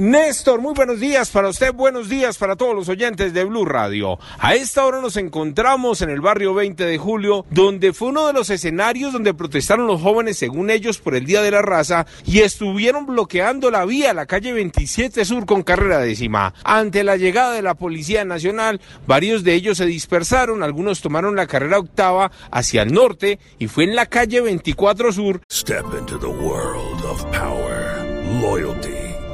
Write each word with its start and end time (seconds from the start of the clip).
Néstor, 0.00 0.62
muy 0.62 0.72
buenos 0.72 0.98
días 0.98 1.28
para 1.28 1.50
usted, 1.50 1.74
buenos 1.74 2.08
días 2.08 2.38
para 2.38 2.56
todos 2.56 2.74
los 2.74 2.88
oyentes 2.88 3.34
de 3.34 3.44
Blue 3.44 3.66
Radio. 3.66 4.18
A 4.38 4.54
esta 4.54 4.86
hora 4.86 5.02
nos 5.02 5.18
encontramos 5.18 6.00
en 6.00 6.08
el 6.08 6.22
barrio 6.22 6.54
20 6.54 6.86
de 6.86 6.96
julio, 6.96 7.44
donde 7.50 7.92
fue 7.92 8.08
uno 8.08 8.26
de 8.26 8.32
los 8.32 8.48
escenarios 8.48 9.12
donde 9.12 9.34
protestaron 9.34 9.86
los 9.86 10.00
jóvenes, 10.00 10.38
según 10.38 10.70
ellos, 10.70 10.96
por 10.96 11.14
el 11.14 11.26
Día 11.26 11.42
de 11.42 11.50
la 11.50 11.60
Raza 11.60 12.06
y 12.24 12.38
estuvieron 12.38 13.04
bloqueando 13.04 13.70
la 13.70 13.84
vía, 13.84 14.14
la 14.14 14.24
calle 14.24 14.54
27 14.54 15.22
Sur 15.26 15.44
con 15.44 15.62
carrera 15.62 15.98
décima. 15.98 16.54
Ante 16.64 17.04
la 17.04 17.18
llegada 17.18 17.52
de 17.52 17.60
la 17.60 17.74
Policía 17.74 18.24
Nacional, 18.24 18.80
varios 19.06 19.44
de 19.44 19.52
ellos 19.52 19.76
se 19.76 19.84
dispersaron, 19.84 20.62
algunos 20.62 21.02
tomaron 21.02 21.36
la 21.36 21.46
carrera 21.46 21.78
octava 21.78 22.32
hacia 22.50 22.84
el 22.84 22.94
norte 22.94 23.38
y 23.58 23.66
fue 23.66 23.84
en 23.84 23.96
la 23.96 24.06
calle 24.06 24.40
24 24.40 25.12
Sur 25.12 25.42
Step 25.52 25.84
into 25.98 26.18
the 26.18 26.26
world 26.26 27.04
of 27.04 27.22
power, 27.32 28.02
loyalty, 28.40 28.99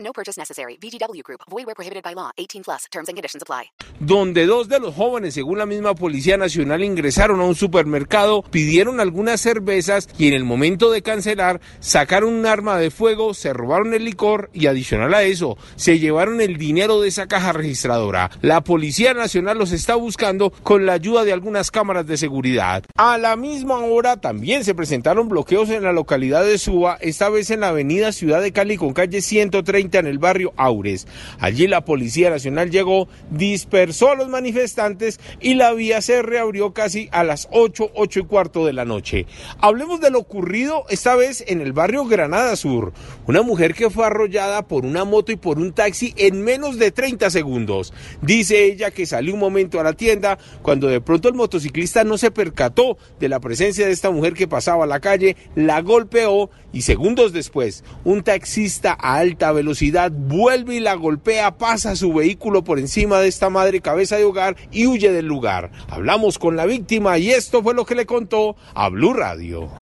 No 0.00 0.12
purchase 0.12 0.36
necessary. 0.36 0.76
VGW 0.80 1.22
Group. 1.22 1.42
Void 1.48 1.66
where 1.66 1.74
prohibited 1.76 2.02
by 2.02 2.14
law. 2.14 2.32
18 2.36 2.64
plus. 2.64 2.86
Terms 2.90 3.08
and 3.08 3.16
conditions 3.16 3.42
apply. 3.42 3.70
donde 4.00 4.46
dos 4.46 4.68
de 4.68 4.78
los 4.78 4.94
jóvenes, 4.94 5.34
según 5.34 5.58
la 5.58 5.66
misma 5.66 5.94
Policía 5.94 6.36
Nacional, 6.36 6.84
ingresaron 6.84 7.40
a 7.40 7.44
un 7.44 7.54
supermercado, 7.54 8.42
pidieron 8.42 9.00
algunas 9.00 9.40
cervezas 9.40 10.08
y 10.18 10.28
en 10.28 10.34
el 10.34 10.44
momento 10.44 10.90
de 10.90 11.02
cancelar 11.02 11.60
sacaron 11.80 12.32
un 12.32 12.46
arma 12.46 12.78
de 12.78 12.90
fuego, 12.90 13.34
se 13.34 13.52
robaron 13.52 13.94
el 13.94 14.04
licor 14.04 14.50
y 14.52 14.66
adicional 14.66 15.14
a 15.14 15.22
eso, 15.22 15.56
se 15.76 15.98
llevaron 15.98 16.40
el 16.40 16.58
dinero 16.58 17.00
de 17.00 17.08
esa 17.08 17.26
caja 17.26 17.52
registradora. 17.52 18.30
La 18.40 18.62
Policía 18.62 19.14
Nacional 19.14 19.58
los 19.58 19.72
está 19.72 19.94
buscando 19.96 20.50
con 20.62 20.86
la 20.86 20.92
ayuda 20.92 21.24
de 21.24 21.32
algunas 21.32 21.70
cámaras 21.70 22.06
de 22.06 22.16
seguridad. 22.16 22.84
A 22.96 23.18
la 23.18 23.36
misma 23.36 23.78
hora 23.78 24.18
también 24.18 24.64
se 24.64 24.74
presentaron 24.74 25.28
bloqueos 25.28 25.70
en 25.70 25.82
la 25.82 25.92
localidad 25.92 26.44
de 26.44 26.58
Suba, 26.58 26.98
esta 27.00 27.28
vez 27.28 27.50
en 27.50 27.60
la 27.60 27.70
avenida 27.70 28.12
Ciudad 28.12 28.40
de 28.40 28.52
Cali 28.52 28.76
con 28.76 28.92
calle 28.92 29.20
130 29.20 29.87
en 29.96 30.06
el 30.06 30.18
barrio 30.18 30.52
Aures. 30.56 31.06
Allí 31.40 31.66
la 31.66 31.86
Policía 31.86 32.28
Nacional 32.28 32.70
llegó, 32.70 33.08
dispersó 33.30 34.10
a 34.10 34.14
los 34.14 34.28
manifestantes 34.28 35.18
y 35.40 35.54
la 35.54 35.72
vía 35.72 36.02
se 36.02 36.20
reabrió 36.20 36.74
casi 36.74 37.08
a 37.12 37.24
las 37.24 37.48
8, 37.50 37.92
8 37.94 38.20
y 38.20 38.24
cuarto 38.24 38.66
de 38.66 38.74
la 38.74 38.84
noche. 38.84 39.26
Hablemos 39.60 40.00
de 40.00 40.10
lo 40.10 40.18
ocurrido 40.18 40.84
esta 40.90 41.16
vez 41.16 41.42
en 41.46 41.62
el 41.62 41.72
barrio 41.72 42.04
Granada 42.04 42.54
Sur. 42.56 42.92
Una 43.26 43.40
mujer 43.42 43.74
que 43.74 43.88
fue 43.88 44.04
arrollada 44.04 44.68
por 44.68 44.84
una 44.84 45.04
moto 45.04 45.32
y 45.32 45.36
por 45.36 45.58
un 45.58 45.72
taxi 45.72 46.12
en 46.16 46.42
menos 46.42 46.78
de 46.78 46.90
30 46.90 47.30
segundos. 47.30 47.94
Dice 48.20 48.64
ella 48.64 48.90
que 48.90 49.06
salió 49.06 49.32
un 49.32 49.40
momento 49.40 49.80
a 49.80 49.84
la 49.84 49.94
tienda 49.94 50.38
cuando 50.60 50.88
de 50.88 51.00
pronto 51.00 51.28
el 51.28 51.34
motociclista 51.34 52.04
no 52.04 52.18
se 52.18 52.30
percató 52.30 52.98
de 53.18 53.28
la 53.28 53.40
presencia 53.40 53.86
de 53.86 53.92
esta 53.92 54.10
mujer 54.10 54.34
que 54.34 54.48
pasaba 54.48 54.84
a 54.84 54.88
la 54.88 55.00
calle, 55.00 55.36
la 55.54 55.80
golpeó 55.80 56.50
y 56.72 56.82
segundos 56.82 57.32
después 57.32 57.84
un 58.04 58.22
taxista 58.22 58.96
a 58.98 59.16
alta 59.16 59.52
velocidad 59.52 59.77
vuelve 60.10 60.76
y 60.76 60.80
la 60.80 60.94
golpea, 60.94 61.56
pasa 61.58 61.96
su 61.96 62.12
vehículo 62.12 62.64
por 62.64 62.78
encima 62.78 63.20
de 63.20 63.28
esta 63.28 63.50
madre 63.50 63.80
cabeza 63.80 64.16
de 64.16 64.24
hogar 64.24 64.56
y 64.70 64.86
huye 64.86 65.12
del 65.12 65.26
lugar. 65.26 65.70
Hablamos 65.88 66.38
con 66.38 66.56
la 66.56 66.66
víctima 66.66 67.18
y 67.18 67.30
esto 67.30 67.62
fue 67.62 67.74
lo 67.74 67.84
que 67.84 67.94
le 67.94 68.06
contó 68.06 68.56
a 68.74 68.88
Blue 68.88 69.14
Radio. 69.14 69.76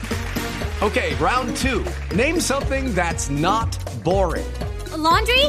Okay, 0.82 1.14
round 1.18 1.56
two. 1.56 1.82
Name 2.14 2.38
something 2.38 2.94
that's 2.94 3.30
not 3.30 3.76
boring. 4.04 4.46
A 4.92 4.96
laundry? 4.96 5.46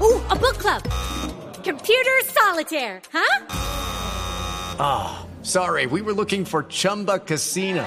Ooh, 0.00 0.20
a 0.28 0.36
book 0.36 0.58
club. 0.58 0.82
Computer 1.62 2.24
solitaire, 2.24 3.00
huh? 3.12 3.38
Sorry, 5.42 5.86
we 5.86 6.02
were 6.02 6.12
looking 6.12 6.44
for 6.44 6.64
Chumba 6.64 7.20
Casino. 7.20 7.86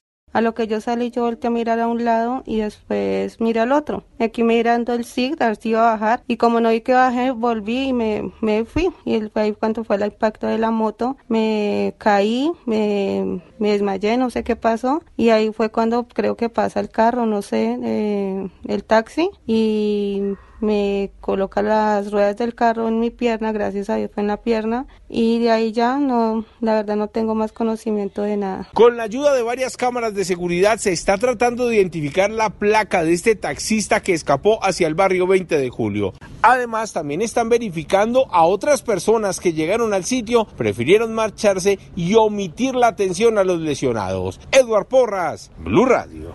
A 0.33 0.41
lo 0.41 0.53
que 0.53 0.67
yo 0.67 0.79
salí, 0.79 1.11
yo 1.11 1.23
volteé 1.23 1.49
a 1.49 1.51
mirar 1.51 1.79
a 1.79 1.87
un 1.87 2.05
lado 2.05 2.43
y 2.45 2.57
después 2.57 3.39
miré 3.41 3.59
al 3.59 3.71
otro. 3.71 4.03
Aquí 4.19 4.43
mirando 4.43 4.93
el 4.93 5.03
SIG, 5.03 5.41
a 5.41 5.47
ver 5.47 5.55
si 5.57 5.69
iba 5.69 5.87
a 5.87 5.93
bajar. 5.93 6.23
Y 6.27 6.37
como 6.37 6.61
no 6.61 6.69
vi 6.69 6.81
que 6.81 6.93
bajé, 6.93 7.31
volví 7.31 7.89
y 7.89 7.93
me, 7.93 8.31
me 8.41 8.65
fui. 8.65 8.89
Y 9.05 9.29
ahí 9.35 9.53
cuando 9.53 9.83
fue 9.83 9.97
el 9.97 10.05
impacto 10.05 10.47
de 10.47 10.57
la 10.57 10.71
moto, 10.71 11.17
me 11.27 11.95
caí, 11.97 12.51
me, 12.65 13.41
me 13.59 13.71
desmayé, 13.71 14.17
no 14.17 14.29
sé 14.29 14.43
qué 14.43 14.55
pasó. 14.55 15.03
Y 15.17 15.29
ahí 15.29 15.51
fue 15.51 15.69
cuando 15.69 16.07
creo 16.07 16.35
que 16.37 16.49
pasa 16.49 16.79
el 16.79 16.89
carro, 16.89 17.25
no 17.25 17.41
sé, 17.41 17.77
eh, 17.83 18.49
el 18.67 18.83
taxi. 18.83 19.29
Y 19.45 20.21
me 20.61 21.11
coloca 21.19 21.61
las 21.61 22.11
ruedas 22.11 22.37
del 22.37 22.55
carro 22.55 22.87
en 22.87 22.99
mi 22.99 23.09
pierna, 23.09 23.51
gracias 23.51 23.89
a 23.89 23.95
Dios 23.95 24.11
fue 24.13 24.21
en 24.21 24.27
la 24.27 24.37
pierna. 24.37 24.87
Y 25.09 25.39
de 25.39 25.51
ahí 25.51 25.71
ya 25.71 25.97
no, 25.97 26.45
la 26.61 26.75
verdad 26.75 26.95
no 26.95 27.07
tengo 27.07 27.35
más 27.35 27.51
conocimiento 27.51 28.21
de 28.21 28.37
nada. 28.37 28.69
Con 28.73 28.97
la 28.97 29.03
ayuda 29.03 29.33
de 29.33 29.41
varias 29.41 29.77
cámaras 29.77 30.13
de 30.13 30.25
seguridad 30.25 30.77
se 30.77 30.91
está 30.91 31.17
tratando 31.17 31.67
de 31.67 31.75
identificar 31.75 32.29
la 32.31 32.49
placa 32.49 33.03
de 33.03 33.13
este 33.13 33.35
taxista 33.35 34.01
que 34.01 34.13
escapó 34.13 34.63
hacia 34.63 34.87
el 34.87 34.95
barrio 34.95 35.27
20 35.27 35.57
de 35.57 35.69
julio. 35.69 36.13
Además, 36.41 36.93
también 36.93 37.21
están 37.21 37.49
verificando 37.49 38.27
a 38.31 38.45
otras 38.45 38.81
personas 38.81 39.39
que 39.39 39.53
llegaron 39.53 39.93
al 39.93 40.05
sitio, 40.05 40.45
prefirieron 40.57 41.13
marcharse 41.13 41.77
y 41.95 42.15
omitir 42.15 42.75
la 42.75 42.87
atención 42.87 43.37
a 43.37 43.43
los 43.43 43.59
lesionados. 43.59 44.39
Edward 44.51 44.87
Porras, 44.87 45.51
Blue 45.59 45.85
Radio. 45.85 46.33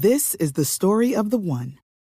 This 0.00 0.36
is 0.38 0.52
the 0.52 0.64
story 0.64 1.14
of 1.14 1.30
the 1.30 1.38
one. 1.38 1.80